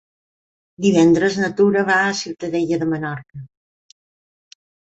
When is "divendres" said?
0.85-1.37